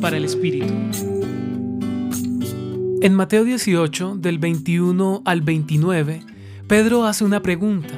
[0.00, 0.72] Para el Espíritu.
[3.02, 6.22] En Mateo 18, del 21 al 29,
[6.66, 7.94] Pedro hace una pregunta.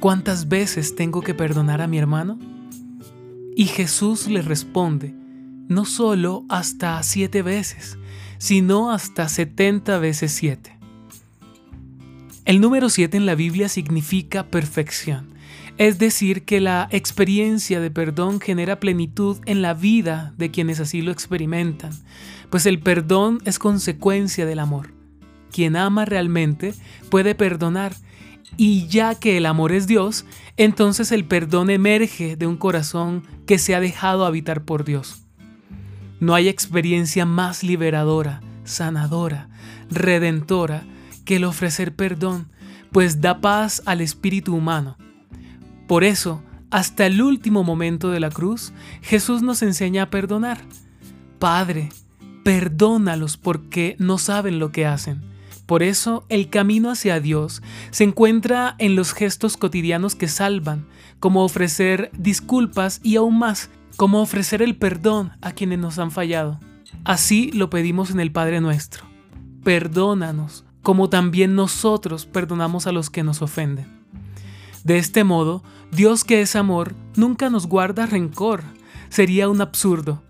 [0.00, 2.38] ¿Cuántas veces tengo que perdonar a mi hermano?
[3.56, 5.14] Y Jesús le responde,
[5.68, 7.96] no solo hasta siete veces,
[8.38, 10.76] sino hasta setenta veces siete.
[12.44, 15.28] El número siete en la Biblia significa perfección,
[15.80, 21.00] es decir, que la experiencia de perdón genera plenitud en la vida de quienes así
[21.00, 21.92] lo experimentan,
[22.50, 24.92] pues el perdón es consecuencia del amor.
[25.50, 26.74] Quien ama realmente
[27.08, 27.94] puede perdonar,
[28.58, 30.26] y ya que el amor es Dios,
[30.58, 35.22] entonces el perdón emerge de un corazón que se ha dejado habitar por Dios.
[36.20, 39.48] No hay experiencia más liberadora, sanadora,
[39.88, 40.84] redentora
[41.24, 42.50] que el ofrecer perdón,
[42.92, 44.98] pues da paz al espíritu humano.
[45.90, 46.40] Por eso,
[46.70, 50.60] hasta el último momento de la cruz, Jesús nos enseña a perdonar.
[51.40, 51.88] Padre,
[52.44, 55.20] perdónalos porque no saben lo que hacen.
[55.66, 57.60] Por eso el camino hacia Dios
[57.90, 60.86] se encuentra en los gestos cotidianos que salvan,
[61.18, 66.60] como ofrecer disculpas y aún más, como ofrecer el perdón a quienes nos han fallado.
[67.02, 69.06] Así lo pedimos en el Padre nuestro.
[69.64, 73.99] Perdónanos, como también nosotros perdonamos a los que nos ofenden.
[74.84, 78.62] De este modo, Dios que es amor nunca nos guarda rencor.
[79.08, 80.22] Sería un absurdo.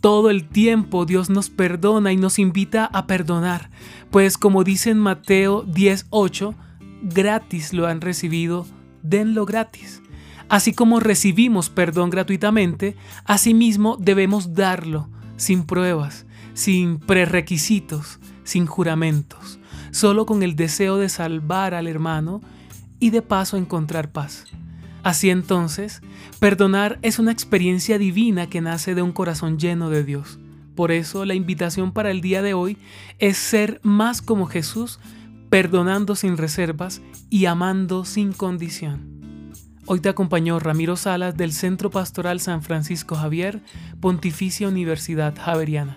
[0.00, 3.70] Todo el tiempo Dios nos perdona y nos invita a perdonar,
[4.10, 6.54] pues como dice en Mateo 10:8,
[7.02, 8.66] gratis lo han recibido,
[9.02, 10.02] denlo gratis.
[10.48, 19.58] Así como recibimos perdón gratuitamente, asimismo debemos darlo, sin pruebas, sin prerequisitos, sin juramentos,
[19.90, 22.42] solo con el deseo de salvar al hermano
[22.98, 24.44] y de paso encontrar paz.
[25.02, 26.02] Así entonces,
[26.40, 30.38] perdonar es una experiencia divina que nace de un corazón lleno de Dios.
[30.74, 32.76] Por eso la invitación para el día de hoy
[33.18, 34.98] es ser más como Jesús,
[35.48, 39.52] perdonando sin reservas y amando sin condición.
[39.86, 43.62] Hoy te acompañó Ramiro Salas del Centro Pastoral San Francisco Javier,
[44.00, 45.96] Pontificia Universidad Javeriana.